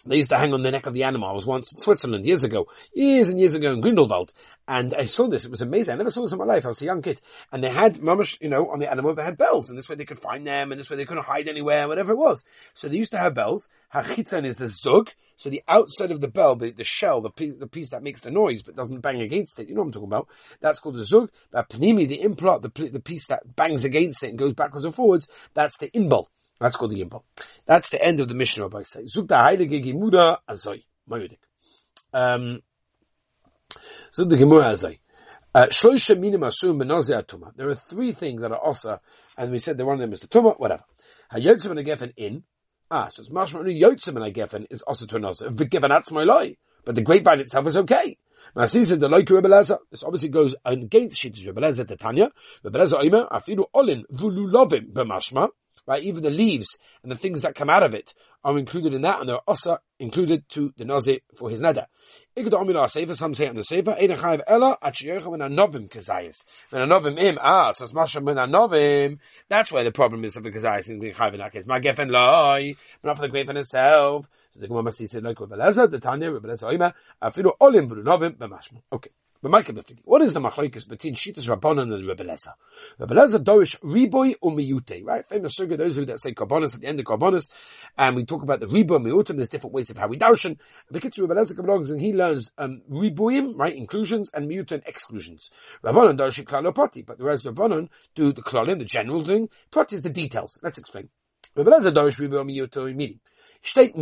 they 0.05 0.17
used 0.17 0.29
to 0.29 0.37
hang 0.37 0.53
on 0.53 0.63
the 0.63 0.71
neck 0.71 0.85
of 0.85 0.93
the 0.93 1.03
animal. 1.03 1.29
I 1.29 1.33
was 1.33 1.45
once 1.45 1.71
in 1.71 1.81
Switzerland 1.81 2.25
years 2.25 2.43
ago, 2.43 2.67
years 2.93 3.29
and 3.29 3.39
years 3.39 3.53
ago 3.53 3.71
in 3.71 3.81
Grindelwald, 3.81 4.31
and 4.67 4.93
I 4.93 5.05
saw 5.05 5.27
this. 5.27 5.45
It 5.45 5.51
was 5.51 5.61
amazing. 5.61 5.93
I 5.93 5.97
never 5.97 6.11
saw 6.11 6.23
this 6.23 6.31
in 6.31 6.37
my 6.37 6.45
life. 6.45 6.65
I 6.65 6.69
was 6.69 6.81
a 6.81 6.85
young 6.85 7.01
kid, 7.01 7.19
and 7.51 7.63
they 7.63 7.69
had 7.69 7.95
mamish, 7.95 8.39
you 8.41 8.49
know, 8.49 8.69
on 8.69 8.79
the 8.79 8.89
animals 8.89 9.15
they 9.15 9.23
had 9.23 9.37
bells, 9.37 9.69
and 9.69 9.77
this 9.77 9.89
way 9.89 9.95
they 9.95 10.05
could 10.05 10.19
find 10.19 10.45
them, 10.45 10.71
and 10.71 10.79
this 10.79 10.89
way 10.89 10.97
they 10.97 11.05
couldn't 11.05 11.25
hide 11.25 11.47
anywhere, 11.47 11.87
whatever 11.87 12.13
it 12.13 12.17
was. 12.17 12.43
So 12.73 12.87
they 12.87 12.97
used 12.97 13.11
to 13.11 13.17
have 13.17 13.33
bells. 13.33 13.67
Hachitzan 13.93 14.45
is 14.45 14.57
the 14.57 14.69
zug. 14.69 15.09
So 15.37 15.49
the 15.49 15.63
outside 15.69 16.11
of 16.11 16.19
the 16.19 16.27
bell, 16.27 16.57
the, 16.57 16.71
the 16.71 16.83
shell, 16.83 17.21
the 17.21 17.29
piece, 17.29 17.55
the 17.57 17.65
piece 17.65 17.91
that 17.91 18.03
makes 18.03 18.19
the 18.19 18.29
noise 18.29 18.61
but 18.61 18.75
doesn't 18.75 18.99
bang 18.99 19.21
against 19.21 19.57
it, 19.57 19.69
you 19.69 19.73
know 19.73 19.81
what 19.81 19.87
I'm 19.87 19.93
talking 19.93 20.09
about? 20.09 20.27
That's 20.59 20.79
called 20.79 20.95
the 20.95 21.05
zug. 21.05 21.31
But 21.49 21.69
panimi, 21.69 22.09
the 22.09 22.19
implot, 22.19 22.61
the, 22.61 22.89
the 22.89 22.99
piece 22.99 23.25
that 23.27 23.55
bangs 23.55 23.85
against 23.85 24.21
it 24.21 24.31
and 24.31 24.37
goes 24.37 24.53
backwards 24.53 24.83
and 24.83 24.93
forwards, 24.93 25.29
that's 25.53 25.77
the 25.77 25.89
imbal. 25.91 26.25
That's 26.59 26.75
called 26.75 26.91
the 26.91 27.01
Yimbal. 27.03 27.23
That's 27.65 27.89
the 27.89 28.03
end 28.03 28.19
of 28.19 28.27
the 28.27 28.35
Mishnah 28.35 28.63
Rabbi 28.63 28.83
say. 28.83 29.05
Zuk 29.05 29.27
da 29.27 29.47
heilige 29.47 29.83
Gemuda 29.83 30.37
azoi. 30.49 30.83
Mayudik. 31.09 31.37
Um, 32.13 32.61
Zuk 34.11 34.29
the 34.29 34.35
Gemura 34.35 34.75
azoi. 34.75 34.99
Uh, 35.55 35.67
Shloisha 35.67 36.19
minim 36.19 36.41
asum 36.41 36.81
benozi 36.81 37.11
atuma. 37.11 37.55
There 37.55 37.69
are 37.69 37.75
three 37.75 38.11
things 38.11 38.41
that 38.41 38.51
are 38.51 38.59
also, 38.59 38.99
and 39.37 39.51
we 39.51 39.59
said 39.59 39.77
that 39.77 39.85
one 39.85 39.95
of 39.95 39.99
them 40.01 40.13
is 40.13 40.19
the 40.19 40.27
tuma, 40.27 40.59
whatever. 40.59 40.83
Hayotzim 41.33 41.71
and 41.71 41.79
a 41.79 41.83
gefen 41.83 42.13
in. 42.17 42.43
Ah, 42.91 43.09
so 43.13 43.21
it's 43.21 43.29
mashma 43.31 43.63
yotzim 43.63 44.15
and 44.15 44.25
a 44.25 44.31
gefen 44.31 44.67
is 44.69 44.81
also 44.81 45.05
to. 45.05 45.65
Given 45.65 45.89
that's 45.89 46.11
my 46.11 46.23
lie. 46.23 46.57
But 46.85 46.95
the 46.95 47.01
grapevine 47.01 47.39
itself 47.39 47.67
is 47.67 47.77
okay. 47.77 48.17
Masisa 48.55 48.99
the 48.99 49.07
like 49.07 49.27
Rebeleza. 49.27 49.77
This 49.91 50.03
obviously 50.03 50.29
goes 50.29 50.55
against 50.65 51.17
Shittish 51.21 51.47
Rebeleza 51.47 51.97
Tanya. 51.97 52.31
Rebeleza 52.63 52.93
Oimer, 52.93 53.29
afidu 53.29 53.65
olin 53.73 54.05
vululovim 54.11 54.91
b'mashma 54.91 55.49
right? 55.89 56.03
Even 56.03 56.21
the 56.21 56.29
leaves 56.29 56.77
and 57.01 57.11
the 57.11 57.15
things 57.15 57.41
that 57.41 57.55
come 57.55 57.69
out 57.69 57.81
of 57.81 57.95
it 57.95 58.13
are 58.43 58.57
included 58.57 58.93
in 58.93 59.01
that, 59.01 59.19
and 59.19 59.27
they're 59.27 59.37
also 59.47 59.79
included 59.99 60.47
to 60.49 60.71
the 60.77 60.85
nazi 60.85 61.21
for 61.35 61.49
his 61.49 61.59
neder. 61.59 61.87
Some 62.37 63.33
say 63.33 63.47
on 63.47 63.55
the 63.55 63.63
sefer, 63.63 63.97
Eidan 63.99 64.17
chayiv 64.17 64.41
ella 64.47 64.77
at 64.81 64.93
sheyochim 64.93 65.27
when 65.27 65.39
anovim 65.41 65.89
kazayis. 65.89 66.45
When 66.69 66.87
anovim 66.87 67.19
im, 67.19 67.37
ah, 67.41 67.71
so 67.71 67.83
it's 67.83 67.93
masham 67.93 68.23
when 68.23 68.37
anovim. 68.37 69.17
That's 69.49 69.71
where 69.71 69.83
the 69.83 69.91
problem 69.91 70.23
is 70.23 70.37
of 70.37 70.43
the 70.43 70.51
kazayis 70.51 70.87
in 70.87 70.99
being 70.99 71.15
chayiv 71.15 71.33
in 71.33 71.39
that 71.39 71.51
case. 71.51 71.65
My 71.65 71.81
gefen 71.81 72.11
loy, 72.11 72.75
but 73.01 73.09
not 73.09 73.17
for 73.17 73.27
the 73.27 73.37
in 73.37 73.57
itself. 73.57 74.29
The 74.55 74.67
Gemara 74.67 74.83
must 74.83 74.97
say 74.97 75.19
like 75.19 75.39
Rebbe 75.39 75.55
Lezer, 75.55 75.89
the 75.89 75.99
Tanya, 75.99 76.31
Rebbe 76.31 76.47
Lezer 76.47 76.63
oima, 76.63 76.93
afilu 77.21 77.53
olim 77.59 77.89
v'lu 77.89 78.03
novim 78.03 78.37
b'mashma. 78.37 78.81
Okay. 78.93 79.09
What 79.41 80.21
is 80.21 80.33
the 80.33 80.41
machlokes 80.41 80.85
between 80.85 81.15
Shitas 81.15 81.47
Rabbanon 81.47 81.93
and 81.93 82.05
Rebbe 82.05 82.25
Lezer? 82.25 82.51
Rebbe 82.97 83.13
Lezer 83.13 83.37
dorish 83.37 83.79
riboy 83.79 84.35
umiyute, 84.43 85.01
right? 85.05 85.25
Famous 85.29 85.53
sugar, 85.53 85.77
those 85.77 85.95
who 85.95 86.03
that 86.07 86.19
say 86.19 86.33
karbonis 86.33 86.73
at 86.73 86.81
the 86.81 86.87
end 86.87 86.99
of 86.99 87.05
karbonis, 87.05 87.45
and 87.97 88.17
we 88.17 88.25
talk 88.25 88.43
about 88.43 88.59
the 88.59 88.65
riboy 88.65 88.99
umiyutim, 88.99 89.37
there's 89.37 89.47
different 89.47 89.73
ways 89.73 89.89
of 89.89 89.97
how 89.97 90.09
we 90.09 90.17
darshan. 90.17 90.57
The 90.91 90.99
Kitzur 90.99 91.21
Rebbe 91.21 91.35
Lezer 91.35 91.55
belongs 91.55 91.89
and 91.89 92.01
he 92.01 92.11
learns, 92.11 92.51
um, 92.57 92.81
riboyim, 92.91 93.53
right, 93.55 93.73
inclusions, 93.73 94.29
and 94.33 94.51
miyutim 94.51 94.85
exclusions. 94.85 95.49
Rabbanon 95.85 96.17
dorish 96.17 96.43
klalo 96.43 96.75
prati, 96.75 97.03
but 97.03 97.17
the 97.17 97.23
rest 97.23 97.45
Rabbanon 97.45 97.87
do 98.15 98.33
the 98.33 98.41
klalim, 98.41 98.79
the 98.79 98.83
general 98.83 99.23
thing, 99.23 99.47
prati 99.71 99.95
is 99.95 100.01
the 100.01 100.09
details. 100.09 100.59
Let's 100.61 100.77
explain. 100.77 101.07
Rebbe 101.55 101.71
Lezer 101.71 101.93
dorish 101.93 102.19
riboy 102.19 102.43
umiyutim 102.43 102.93
meaning. 102.93 103.21
That's 103.61 103.93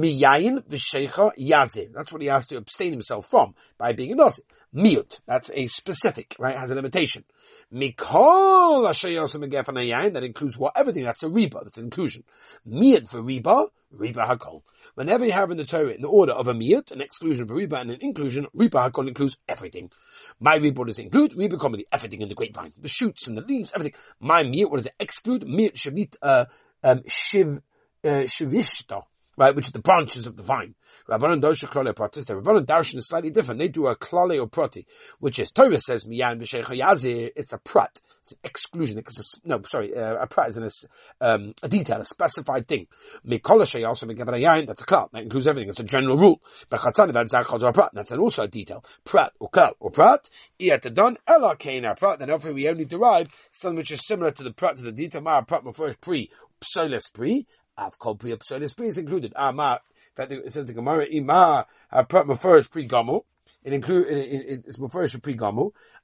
what 2.12 2.22
he 2.22 2.28
has 2.28 2.46
to 2.48 2.58
abstain 2.58 2.92
himself 2.92 3.30
from 3.30 3.56
by 3.78 3.94
being 3.94 4.12
a 4.12 4.16
nazi. 4.16 4.44
Miut. 4.76 5.20
That's 5.26 5.50
a 5.54 5.68
specific, 5.68 6.36
right? 6.38 6.58
Has 6.58 6.72
a 6.72 6.76
limitation. 6.76 7.24
Mikol 7.74 8.84
that 10.14 10.24
includes 10.24 10.58
what 10.58 10.74
everything. 10.76 11.04
That's 11.04 11.24
a 11.24 11.28
riba. 11.28 11.64
That's 11.64 11.78
an 11.78 11.86
inclusion. 11.86 12.24
Miut 12.68 13.10
for 13.10 13.22
riba, 13.22 13.68
riba 13.94 14.28
hakol. 14.28 14.64
Whenever 14.96 15.26
you 15.26 15.32
have 15.32 15.52
in 15.52 15.58
the 15.58 15.66
Torah 15.66 15.90
in 15.90 16.02
the 16.02 16.08
order 16.08 16.34
of 16.34 16.48
a 16.48 16.54
miut, 16.54 16.92
an 16.92 17.02
exclusion 17.02 17.44
of 17.44 17.52
a 17.52 17.54
riba 17.54 17.82
and 17.82 17.92
an 17.92 18.00
inclusion, 18.02 18.48
riba 18.56 18.90
hakol 18.90 19.08
includes 19.08 19.38
everything. 19.48 19.92
My 20.40 20.60
riba 20.60 20.86
does 20.86 21.00
include? 21.00 21.32
Riba 21.32 21.60
comedy, 21.60 21.86
everything 21.92 22.22
in 22.22 22.30
the 22.30 22.36
grapevine, 22.36 22.74
the 22.80 22.90
shoots 22.90 23.28
and 23.28 23.38
the 23.38 23.42
leaves, 23.42 23.72
everything. 23.74 24.00
My 24.20 24.44
miut, 24.44 24.70
what 24.70 24.78
does 24.78 24.86
it 24.86 24.96
exclude? 25.00 25.44
Miut 25.44 25.74
shavit, 25.74 26.16
uh, 26.22 26.46
um, 26.84 27.02
shiv, 27.08 27.60
uh, 28.04 28.28
shivishta 28.28 29.04
right, 29.38 29.56
which 29.56 29.68
are 29.68 29.72
the 29.72 29.80
branches 29.80 30.28
of 30.28 30.36
the 30.36 30.44
vine. 30.44 30.76
Rabbanon 31.08 31.42
Dosha 31.42 31.70
Klale. 31.70 31.96
The 32.26 32.34
Rabbanon 32.34 32.66
Darshan 32.66 32.98
is 32.98 33.08
slightly 33.08 33.30
different. 33.30 33.60
They 33.60 33.70
do 33.70 33.88
a 33.88 33.96
Klale 33.96 34.42
or 34.42 34.48
Prati, 34.48 34.86
which 35.20 35.40
is 35.40 35.52
Torah 35.52 35.80
says 35.80 36.04
Miyan 36.04 36.42
B'Shecha 36.42 36.78
Yazir. 36.78 37.32
It's 37.36 37.54
a 37.54 37.58
Prat. 37.58 37.98
It's 38.24 38.34
an 38.34 38.40
exclusion. 38.44 38.98
It's 38.98 39.34
no, 39.46 39.62
sorry, 39.70 39.96
uh, 39.96 40.16
a 40.16 40.28
Prat 40.28 40.50
is 40.50 40.86
um, 41.22 41.54
a 41.64 41.70
detail, 41.70 42.02
a 42.02 42.06
specified 42.06 42.68
thing. 42.68 42.88
Mikola 43.26 43.88
also 43.88 44.06
Yayin. 44.06 44.68
That's 44.68 44.82
a 44.82 44.86
Klal. 44.86 45.12
That 45.12 45.24
includes 45.24 45.48
everything. 45.48 45.70
It's 45.70 45.80
a 45.80 45.84
general 45.84 46.18
rule. 46.18 46.42
But 46.70 46.82
Chatzani 46.82 47.14
that's 47.14 47.32
a 47.32 47.72
Prat. 47.72 47.92
That's 47.94 48.12
also 48.12 48.44
a 48.44 48.48
detail. 48.48 48.84
Prat 49.06 49.32
or 49.40 49.50
Klal 49.50 49.74
or 49.80 49.92
Prat. 49.92 50.30
Done 50.60 51.18
Ela 51.26 51.56
Kain 51.56 51.86
Prat. 51.98 52.20
Then 52.20 52.30
hopefully 52.30 52.54
we 52.54 52.68
only 52.68 52.86
derive 52.86 53.30
something 53.54 53.78
which 53.78 53.92
is 53.92 54.06
similar 54.06 54.32
to 54.32 54.44
the 54.44 54.52
Prat 54.52 54.78
to 54.78 54.84
the 54.84 54.92
detail. 54.92 55.22
Ma 55.22 55.42
Prat 55.42 55.64
first 55.74 56.02
pre. 56.02 56.30
Psolis 56.60 57.04
pre. 57.14 57.48
Pri 57.78 58.36
psolis 58.38 58.76
pri 58.76 58.88
is 58.88 58.98
included. 58.98 59.34
Ah, 59.36 59.52
ma. 59.52 59.74
in 59.76 59.80
fact, 60.16 60.32
It 60.32 60.54
says 60.54 60.66
the 60.66 60.74
Gemara, 60.74 61.06
ima 61.06 61.66
first 62.40 62.72
pre 62.72 62.88
gamu. 62.88 63.24
It 63.64 63.74
include 63.74 64.08
it, 64.08 64.18
it, 64.18 64.64
it's 64.68 64.80
first 64.92 65.22
pre. 65.22 65.38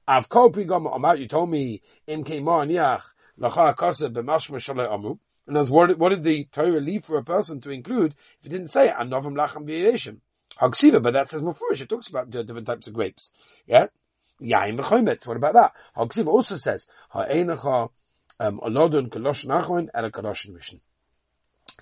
Av 0.06 0.28
kol 0.28 0.50
pri 0.50 0.66
gamu. 0.66 0.94
Amar, 0.94 1.16
you 1.16 1.26
told 1.26 1.50
me 1.50 1.82
im 2.06 2.22
kemar 2.22 2.68
niach 2.68 3.02
lacha 3.40 3.76
kasa 3.76 4.08
b'mashma 4.08 4.58
shalei 4.58 4.92
amu. 4.92 5.18
And 5.46 5.58
as 5.58 5.68
what, 5.68 5.98
what 5.98 6.10
did 6.10 6.22
the 6.22 6.44
Torah 6.52 6.80
leave 6.80 7.04
for 7.04 7.18
a 7.18 7.24
person 7.24 7.60
to 7.62 7.70
include 7.70 8.14
if 8.40 8.46
it 8.46 8.50
didn't 8.50 8.72
say 8.72 8.88
anovim 8.88 9.34
lacham 9.34 9.66
v'yeshim? 9.66 10.20
Hagsiva, 10.58 11.02
but 11.02 11.14
that 11.14 11.30
says 11.30 11.42
mafurish. 11.42 11.80
It 11.80 11.88
talks 11.88 12.06
about 12.06 12.30
different 12.30 12.66
types 12.66 12.86
of 12.86 12.94
grapes. 12.94 13.32
Yeah? 13.66 13.86
Yain 14.40 14.78
v'chomet. 14.78 15.26
What 15.26 15.36
about 15.36 15.54
that? 15.54 15.72
Hagsiva 15.96 16.28
also 16.28 16.56
says, 16.56 16.86
ha'enacha 17.10 17.90
um, 18.38 18.60
alodun 18.60 19.08
kaloshin 19.08 19.46
achon 19.46 19.88
and 19.92 20.06
a 20.06 20.10
kaloshin 20.10 20.50
rishon. 20.52 20.80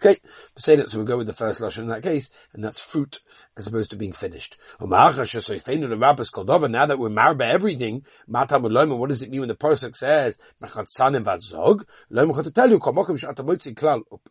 Okay, 0.04 0.21
that, 0.56 0.90
so 0.90 0.99
we'll 0.99 1.06
go 1.06 1.16
with 1.16 1.28
the 1.28 1.32
first 1.32 1.61
lashon 1.61 1.82
in 1.82 1.88
that 1.90 2.02
case, 2.02 2.28
and 2.52 2.64
that's 2.64 2.80
fruit 2.80 3.21
as 3.56 3.68
opposed 3.68 3.90
to 3.90 3.97
being 3.97 4.12
finished. 4.12 4.59
Now 4.80 5.12
that 5.12 6.97
we're 6.99 7.09
by 7.38 7.47
everything, 7.47 8.04
what 8.26 8.49
does 8.49 9.23
it 9.23 9.30
mean 9.30 9.40
when 9.40 9.49
the 9.49 9.54
Pasuk 9.54 9.97
says, 9.97 10.40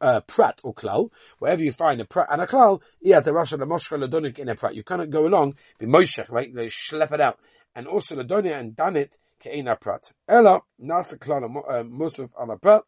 uh, 0.02 0.20
prat 0.28 0.60
or 0.62 0.74
klal, 0.74 1.10
wherever 1.40 1.64
you 1.64 1.72
find 1.72 2.02
a 2.02 2.06
prat 2.06 2.28
and 2.30 2.42
a 2.42 2.48
klal, 2.48 2.82
in 3.02 4.50
a 4.50 4.56
prat. 4.56 4.76
You 4.76 4.84
cannot 4.84 5.10
go 5.10 5.26
along, 5.26 5.56
be 5.80 5.86
moishech, 5.86 6.30
right? 6.30 6.54
They 6.54 6.68
schlep 6.68 7.14
it 7.14 7.22
out. 7.22 7.40
And 7.76 7.88
also 7.88 8.18
the 8.18 8.24
donia 8.26 8.60
and 8.60 8.76
done 8.76 8.98
it, 8.98 9.18
ke'ena 9.42 9.80
prat. 9.80 10.12
Ella, 10.28 10.60
nasa 10.84 11.18
klal, 11.18 11.46
uh, 11.46 11.84
musuf 11.84 12.30
ala 12.38 12.58
prat, 12.58 12.84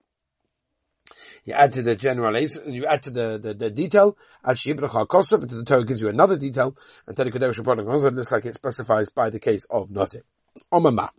you 1.46 1.54
add 1.54 1.74
to 1.74 1.82
the 1.82 1.96
general, 1.96 2.38
you 2.68 2.86
add 2.86 3.04
to 3.04 3.10
the, 3.10 3.38
the, 3.38 3.54
the 3.54 3.70
detail, 3.70 4.18
add 4.46 4.58
Shibrach 4.58 4.92
HaKosov, 4.92 5.42
and 5.42 5.50
the 5.50 5.66
Torah 5.66 5.86
gives 5.86 6.02
you 6.02 6.10
another 6.10 6.38
detail, 6.38 6.76
and 7.06 7.18
Teddy 7.18 7.32
Rapon 7.32 8.16
looks 8.16 8.32
like 8.32 8.46
it 8.46 8.56
specifies 8.56 9.10
by 9.10 9.30
the 9.30 9.40
case 9.40 9.64
of 9.70 9.90
Nazir. 9.90 10.24
Omama. 10.72 11.10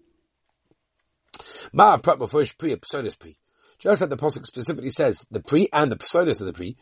Ma 1.72 1.96
prep 1.98 2.18
before 2.18 2.42
pseudos 2.42 3.18
pri. 3.18 3.36
Just 3.78 4.00
like 4.00 4.10
the 4.10 4.16
Pasuk 4.16 4.46
specifically 4.46 4.92
says, 4.92 5.18
the 5.30 5.40
pre 5.40 5.68
and 5.72 5.90
the 5.90 5.96
pseudos 5.96 6.40
of 6.40 6.46
the 6.46 6.52
pre, 6.52 6.76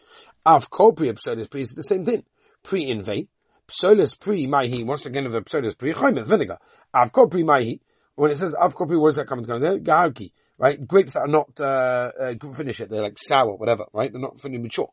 af 0.45 0.71
kol 0.71 0.93
pri, 0.93 1.13
pseudos 1.13 1.51
pri 1.51 1.63
is 1.63 1.73
the 1.73 1.83
same 1.83 2.05
thing. 2.05 2.23
Pre 2.63 2.81
in 2.81 3.03
ve, 3.03 3.29
pseudos 3.67 4.19
pri, 4.19 4.47
mahi, 4.47 4.85
once 4.85 5.07
again 5.07 5.27
of 5.27 5.33
the 5.33 5.41
pseudos 5.41 5.77
pri, 5.77 5.93
choimet, 5.93 6.27
vinegar. 6.27 6.59
Av 6.95 7.11
kol 7.11 7.29
mahi, 7.29 7.81
when 8.15 8.31
it 8.31 8.39
says 8.39 8.55
av 8.55 8.75
kol 8.75 8.87
pri, 8.87 8.99
what 8.99 9.11
does 9.11 9.17
that 9.17 9.27
come 9.27 9.43
to 9.43 9.59
there? 9.59 9.79
Gaharki 9.79 10.33
right? 10.63 10.87
Grapes 10.87 11.15
that 11.15 11.21
are 11.21 11.29
not, 11.29 11.51
uh, 11.61 12.13
uh, 12.19 12.55
finish 12.55 12.81
it, 12.81 12.89
they're 12.89 13.03
like 13.03 13.19
sour, 13.19 13.57
whatever, 13.57 13.87
right? 13.93 14.13
They're 14.13 14.23
not 14.23 14.41
fully 14.41 14.59
mature. 14.59 14.91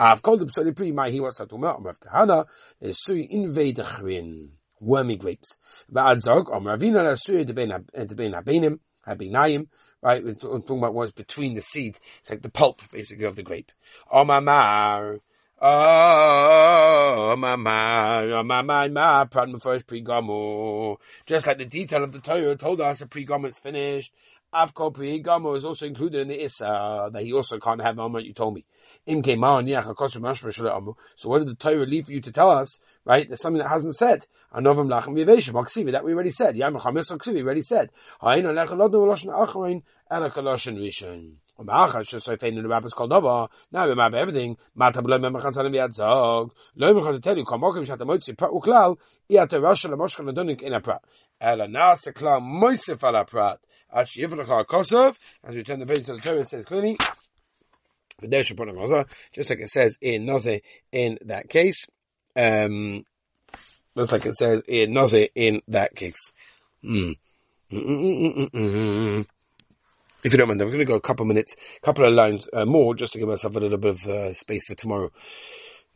I've 0.00 0.22
called 0.22 0.40
them 0.40 0.50
so 0.50 0.70
pre 0.72 0.92
my 0.92 1.10
he 1.10 1.20
wants 1.20 1.38
to 1.38 1.46
talk 1.46 1.58
about 1.58 2.00
Kahana 2.00 2.46
is 2.80 3.02
sui 3.02 3.28
invadachrin 3.28 4.50
wormy 4.80 5.16
grapes. 5.16 5.58
But 5.90 6.18
Adzog 6.18 6.54
Om 6.54 6.64
Ravina 6.64 7.02
la 7.04 7.16
sui 7.16 7.44
debein 7.44 7.72
habenim 7.72 8.78
habinayim 9.06 9.66
right? 10.02 10.24
We're 10.24 10.34
talking 10.34 10.78
about 10.78 10.94
what's 10.94 11.12
between 11.12 11.54
the 11.54 11.62
seed. 11.62 11.98
It's 12.20 12.30
like 12.30 12.42
the 12.42 12.50
pulp 12.50 12.80
basically 12.92 13.24
of 13.24 13.36
the 13.36 13.42
grape. 13.42 13.72
Om 14.10 14.30
Amar. 14.30 15.18
Oh, 15.60 17.32
oh, 17.32 17.36
my, 17.36 17.56
my, 17.56 18.42
my, 18.44 18.62
my, 18.62 18.86
my, 18.86 19.24
pardon 19.24 19.58
first 19.58 19.88
pre-gomu. 19.88 20.98
Just 21.26 21.48
like 21.48 21.58
the 21.58 21.64
detail 21.64 22.04
of 22.04 22.12
the 22.12 22.20
Torah 22.20 22.54
told 22.54 22.80
us, 22.80 23.00
the 23.00 23.08
pre-gomu 23.08 23.48
is 23.48 23.58
finished. 23.58 24.14
Avko 24.54 24.94
Gamo 25.20 25.56
is 25.56 25.64
also 25.64 25.84
included 25.84 26.20
in 26.20 26.28
the 26.28 26.44
Issa, 26.44 27.10
that 27.12 27.22
he 27.22 27.32
also 27.32 27.58
can't 27.58 27.82
have 27.82 27.98
Amr, 27.98 28.20
you 28.20 28.32
told 28.32 28.54
me. 28.54 28.64
So 29.04 29.16
what 29.16 29.24
did 31.40 31.48
the 31.48 31.56
Torah 31.58 31.86
leave 31.86 32.06
for 32.06 32.12
you 32.12 32.20
to 32.20 32.30
tell 32.30 32.50
us, 32.50 32.78
right? 33.04 33.28
There's 33.28 33.42
something 33.42 33.58
that 33.58 33.68
hasn't 33.68 33.96
said. 33.96 34.26
Anovim 34.54 34.86
lachem 34.88 35.16
viveshim, 35.16 35.54
aksivi, 35.54 35.90
that 35.90 36.04
we 36.04 36.14
already 36.14 36.30
said. 36.30 36.56
Yam 36.56 36.76
chamis 36.76 37.08
aksivi, 37.08 37.42
already 37.42 37.62
said. 37.62 37.90
Ha'in 38.20 38.44
alech 38.44 38.68
alodnu 38.68 38.92
v'loshin 38.92 39.34
acharin, 39.34 39.82
ela 40.08 40.30
kaloshin 40.30 40.78
rishon. 40.78 41.32
Umachas 41.58 42.06
just 42.08 42.26
so 42.26 42.36
fein 42.36 42.56
in 42.56 42.62
the 42.62 42.68
rabbis 42.68 42.92
called 42.92 43.10
Nova. 43.10 43.48
Now 43.72 43.88
we 43.88 43.94
map 43.94 44.14
everything. 44.14 44.56
Mata 44.74 45.02
b'lo 45.02 45.20
mem 45.20 45.40
chan 45.40 45.52
salim 45.54 45.72
yad 45.72 45.94
zog. 45.94 46.52
Lo 46.76 46.94
mechon 46.94 47.14
to 47.14 47.20
tell 47.20 47.36
you, 47.36 47.44
kol 47.44 47.58
mokim 47.58 47.86
shat 47.86 47.98
amotzi 47.98 48.36
prat 48.36 48.50
uklal, 48.50 48.96
iyat 49.30 49.52
a 49.52 49.60
rasha 49.60 49.88
l'moshkan 49.90 50.32
l'donik 50.32 50.62
in 50.62 50.72
a 50.72 50.80
prat. 50.80 51.02
Ela 51.40 51.68
nas 51.68 52.06
a 52.06 52.12
klal 52.12 52.40
moisef 52.40 53.02
ala 53.02 53.24
prat 53.24 53.60
as 53.90 54.14
we 54.16 54.26
turn 55.62 55.80
the 55.80 55.86
page 55.86 56.04
to 56.04 56.12
the 56.12 56.18
Torah, 56.20 56.40
it 56.40 56.48
says 56.48 56.64
clearly, 56.66 56.98
just 58.20 59.50
like 59.50 59.60
it 59.60 59.70
says 59.70 59.96
in 60.00 60.26
Naze 60.26 60.60
in 60.92 61.18
that 61.24 61.48
case, 61.48 61.86
um, 62.36 63.04
just 63.96 64.12
like 64.12 64.26
it 64.26 64.36
says 64.36 64.62
in 64.68 64.92
Naze 64.92 65.28
in 65.34 65.62
that 65.68 65.94
case. 65.94 66.32
Mm. 66.84 67.16
If 70.24 70.32
you 70.32 70.38
don't 70.38 70.48
mind, 70.48 70.60
I'm 70.62 70.68
going 70.68 70.80
to 70.80 70.84
go 70.84 70.96
a 70.96 71.00
couple 71.00 71.24
of 71.24 71.28
minutes, 71.28 71.54
a 71.78 71.80
couple 71.86 72.04
of 72.04 72.14
lines 72.14 72.48
uh, 72.52 72.66
more, 72.66 72.94
just 72.94 73.14
to 73.14 73.18
give 73.20 73.28
myself 73.28 73.56
a 73.56 73.60
little 73.60 73.78
bit 73.78 73.92
of 73.94 74.06
uh, 74.06 74.34
space 74.34 74.66
for 74.66 74.74
tomorrow. 74.74 75.10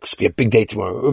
It's 0.02 0.14
be 0.14 0.26
a 0.26 0.32
big 0.32 0.50
day 0.50 0.64
tomorrow. 0.64 1.10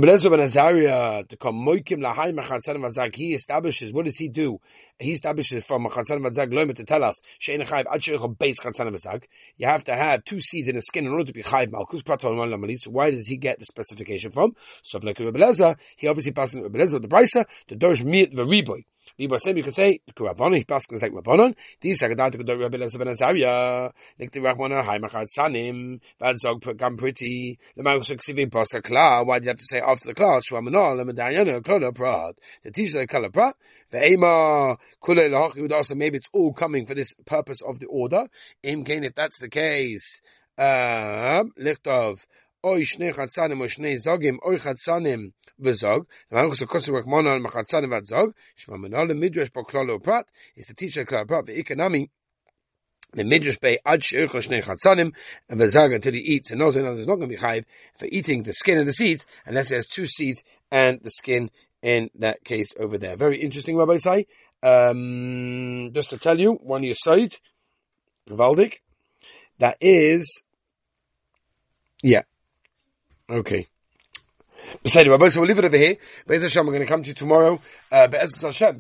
He 3.15 3.33
establishes. 3.35 3.93
What 3.93 4.05
does 4.05 4.17
he 4.17 4.29
do? 4.29 4.59
He 4.99 5.13
establishes 5.13 5.63
from 5.63 5.85
machansan 5.85 6.19
vazag 6.19 6.51
loimet 6.51 6.75
to 6.75 6.83
tell 6.83 7.03
us 7.05 7.21
shein 7.39 7.65
chayv 7.65 7.85
ad 7.89 8.01
sheich 8.01 8.37
base 8.37 8.59
chansan 8.59 8.93
vazag. 8.93 9.23
You 9.57 9.67
have 9.67 9.85
to 9.85 9.95
have 9.95 10.25
two 10.25 10.41
seeds 10.41 10.67
in 10.67 10.75
the 10.75 10.81
skin 10.81 11.05
in 11.05 11.11
order 11.13 11.23
to 11.23 11.33
be 11.33 11.41
chayv 11.41 11.71
malchus 11.71 12.01
praton 12.01 12.37
one 12.37 12.49
lamalis. 12.49 12.85
Why 12.85 13.11
does 13.11 13.25
he 13.25 13.37
get 13.37 13.59
the 13.59 13.65
specification 13.65 14.31
from? 14.31 14.55
So 14.83 14.99
like 15.01 15.17
Rebbe 15.19 15.77
he 15.95 16.07
obviously 16.07 16.33
passes 16.33 16.55
Rebbe 16.55 16.85
the 16.85 17.07
brisa 17.07 17.45
to 17.69 17.75
dosh 17.77 18.03
miet 18.03 18.33
v'riboy. 18.33 18.83
Libasem, 19.19 19.57
you 19.57 19.63
can 19.63 19.71
say, 19.71 19.99
Kurabon, 20.13 20.55
he 20.55 20.63
passes 20.63 21.01
like 21.01 21.11
Rabbanon, 21.11 21.55
these 21.81 21.99
Sagadat 21.99 22.37
could 22.37 22.45
do 22.45 22.57
Rabbi 22.57 22.77
Lezer 22.77 22.99
ben 22.99 23.07
Azariah, 23.09 23.91
like 24.19 24.31
the 24.31 24.39
Rahmana, 24.39 24.83
Haimachad 24.83 25.27
Sanim, 25.35 25.99
Vadzog 26.21 26.77
Gam 26.77 26.95
Pretty, 26.95 27.59
the 27.75 27.83
Magus 27.83 28.09
Ksivim 28.09 28.51
Pasta 28.51 28.81
Kla, 28.81 29.23
why 29.23 29.39
do 29.39 29.45
you 29.45 29.49
have 29.49 29.57
to 29.57 29.65
say 29.65 29.79
after 29.79 30.07
the 30.07 30.13
Kla, 30.13 30.41
Shwamanol, 30.41 31.03
Lemedayana, 31.03 31.61
Klola 31.61 31.93
Prad, 31.93 32.35
the 32.63 32.71
the 32.71 33.07
Kala 33.07 33.29
Prad, 33.29 33.53
maybe 33.91 34.17
it's 36.17 36.29
all 36.33 36.53
coming 36.53 36.85
for 36.85 36.93
this 36.93 37.13
purpose 37.25 37.61
of 37.61 37.79
the 37.79 37.87
order, 37.87 38.27
Im 38.63 38.83
if 38.87 39.15
that's 39.15 39.39
the 39.39 39.49
case, 39.49 40.21
um, 40.57 41.51
Lichtov, 41.57 42.25
oy 42.65 42.83
shnei 42.83 43.13
chatzanim, 43.13 43.61
shnei 43.67 43.97
zogim, 44.03 44.37
oy 44.45 44.57
chatzanim 44.57 45.31
v'zog. 45.61 46.05
Now, 46.31 46.39
I'm 46.39 46.49
going 46.49 46.57
to 46.57 47.03
mono 47.05 47.31
al 47.31 47.39
machatzanim 47.39 48.01
v'zog. 48.01 48.33
Shma 48.57 48.77
menal 48.77 49.07
midrash 49.17 49.53
po 49.53 49.63
klolo 49.63 50.03
prat. 50.03 50.25
It's 50.55 50.67
the 50.67 50.73
teacher 50.73 51.05
klolo 51.05 51.27
prat. 51.27 51.45
The 53.11 53.23
midrash 53.23 53.57
bay 53.57 53.79
ad 53.85 54.01
sheircho 54.01 54.29
shnei 54.29 54.63
chatzanim 54.63 55.13
and 55.49 55.59
v'zog 55.59 55.95
until 55.95 56.13
he 56.13 56.19
eats. 56.19 56.51
And 56.51 56.61
also, 56.61 56.81
there's 56.81 57.07
not 57.07 57.15
going 57.15 57.29
to 57.29 57.35
be 57.35 57.41
chayiv 57.41 57.65
for 57.97 58.07
eating 58.11 58.43
the 58.43 58.53
skin 58.53 58.77
and 58.77 58.87
the 58.87 58.93
seeds 58.93 59.25
unless 59.45 59.69
he 59.69 59.75
has 59.75 59.87
two 59.87 60.05
seeds 60.05 60.43
and 60.71 60.99
the 61.01 61.09
skin 61.09 61.49
in 61.81 62.09
that 62.15 62.43
case 62.43 62.73
over 62.79 62.97
there. 62.97 63.15
Very 63.15 63.37
interesting, 63.37 63.77
Rabbi 63.77 63.97
Say. 63.97 64.27
Um, 64.61 65.91
just 65.93 66.09
to 66.09 66.17
tell 66.17 66.39
you, 66.39 66.53
one 66.53 66.83
you 66.83 66.93
side, 66.93 67.37
Valdik, 68.29 68.75
that 69.59 69.77
is, 69.79 70.43
yeah, 72.03 72.23
okay. 73.29 73.67
Beside 74.83 75.07
Rabbi, 75.07 75.29
so 75.29 75.39
we'll 75.39 75.47
leave 75.47 75.57
it 75.57 75.65
over 75.65 75.77
here. 75.77 75.95
Be'ez 76.27 76.43
Hashem, 76.43 76.65
we're 76.65 76.73
going 76.73 76.85
to 76.85 76.91
come 76.91 77.01
to 77.01 77.07
you 77.07 77.13
tomorrow. 77.15 77.59
Uh, 77.91 78.07
Be'ez 78.07 78.39
Hashem, 78.39 78.77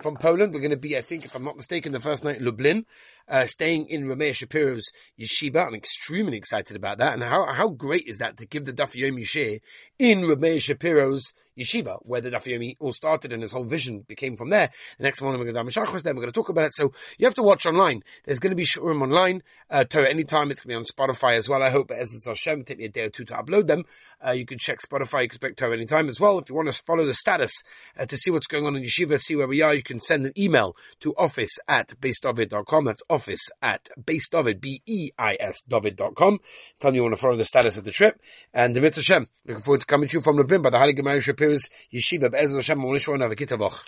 from 0.00 0.16
Poland. 0.16 0.52
We're 0.52 0.60
going 0.60 0.70
to 0.70 0.76
be, 0.76 0.98
I 0.98 1.00
think, 1.00 1.24
if 1.24 1.34
I'm 1.34 1.44
not 1.44 1.56
mistaken, 1.56 1.92
the 1.92 2.00
first 2.00 2.24
night 2.24 2.38
in 2.38 2.44
Lublin, 2.44 2.84
uh, 3.28 3.46
staying 3.46 3.86
in 3.88 4.04
Rameh 4.04 4.34
Shapiro's 4.34 4.90
yeshiva. 5.18 5.66
I'm 5.66 5.74
extremely 5.74 6.36
excited 6.36 6.76
about 6.76 6.98
that. 6.98 7.14
And 7.14 7.22
how, 7.22 7.52
how 7.52 7.68
great 7.68 8.06
is 8.06 8.18
that 8.18 8.36
to 8.38 8.46
give 8.46 8.64
the 8.64 8.72
Daf 8.72 8.94
Yomi 8.94 9.26
share 9.26 9.58
in 9.98 10.22
Rameh 10.22 10.60
Shapiro's 10.60 11.32
yeshiva, 11.58 11.98
where 12.02 12.20
the 12.20 12.30
Daf 12.30 12.44
Yomi 12.44 12.76
all 12.78 12.92
started 12.92 13.32
and 13.32 13.42
his 13.42 13.50
whole 13.50 13.64
vision 13.64 14.04
became 14.06 14.36
from 14.36 14.50
there. 14.50 14.70
The 14.98 15.04
next 15.04 15.20
morning 15.20 15.40
we're 15.40 15.52
going 15.52 15.66
to 15.66 15.80
have 15.80 16.02
then 16.02 16.14
we're 16.14 16.22
going 16.22 16.32
to 16.32 16.38
talk 16.38 16.48
about 16.48 16.66
it. 16.66 16.74
So 16.74 16.92
you 17.18 17.26
have 17.26 17.34
to 17.34 17.42
watch 17.42 17.66
online. 17.66 18.02
There's 18.24 18.38
going 18.38 18.50
to 18.50 18.56
be 18.56 18.64
Shurim 18.64 19.02
online, 19.02 19.42
uh, 19.70 19.84
Torah 19.84 20.08
anytime. 20.08 20.50
It's 20.50 20.62
going 20.62 20.82
to 20.82 20.90
be 20.90 21.02
on 21.02 21.08
Spotify 21.08 21.34
as 21.34 21.48
well. 21.48 21.62
I 21.62 21.70
hope 21.70 21.90
it 21.90 21.98
has 21.98 22.24
Hashem. 22.24 22.64
Take 22.64 22.78
me 22.78 22.84
a 22.84 22.88
day 22.88 23.04
or 23.04 23.10
two 23.10 23.24
to 23.24 23.34
upload 23.34 23.66
them. 23.66 23.84
Uh, 24.24 24.32
you 24.32 24.46
can 24.46 24.58
check 24.58 24.78
Spotify. 24.80 25.22
Expect 25.22 25.58
Torah 25.58 25.74
anytime 25.74 26.08
as 26.08 26.20
well. 26.20 26.38
If 26.38 26.48
you 26.48 26.54
want 26.54 26.72
to 26.72 26.82
follow 26.84 27.04
the 27.04 27.14
status 27.14 27.62
uh, 27.98 28.06
to 28.06 28.16
see 28.16 28.30
what's 28.30 28.46
going 28.46 28.66
on 28.66 28.76
in 28.76 28.82
yeshiva, 28.82 29.18
see 29.18 29.36
where 29.36 29.48
we 29.48 29.62
are, 29.62 29.74
you 29.74 29.82
can 29.82 30.00
send 30.00 30.26
an 30.26 30.32
email 30.38 30.76
to 31.00 31.14
office 31.16 31.58
at 31.66 31.88
beisdovid.com. 32.00 32.84
That's 32.84 33.02
office 33.10 33.17
at 33.62 33.88
beisdovid, 33.98 34.60
B-E-I-S 34.60 35.62
David.com. 35.68 36.38
Tell 36.80 36.90
me 36.90 36.96
you 36.96 37.02
want 37.02 37.14
to 37.14 37.20
follow 37.20 37.36
the 37.36 37.44
status 37.44 37.76
of 37.76 37.84
the 37.84 37.90
trip. 37.90 38.20
And 38.52 38.74
the 38.74 38.80
Mitzvah. 38.80 39.26
Looking 39.46 39.62
forward 39.62 39.80
to 39.80 39.86
coming 39.86 40.08
to 40.08 40.18
you 40.18 40.20
from 40.20 40.36
Lublin 40.36 40.62
by 40.62 40.70
the 40.70 40.78
Holy 40.78 40.92
Gemara 40.92 41.20
Shapiro 41.20 41.58
Yeshiva 41.92 42.30
Be'ez 42.30 42.54
Hashem 42.54 42.78
Monish 42.78 43.06
Kitavoch. 43.06 43.84